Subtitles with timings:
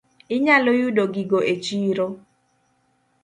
[0.35, 2.07] Inyalo yudo gigo e chiro.